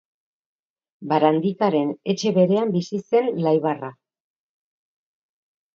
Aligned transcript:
Barandikaren 1.11 1.93
etxe 2.15 2.33
berean 2.39 2.75
bizi 2.79 3.03
zen 3.11 3.31
Laibarra. 3.45 3.95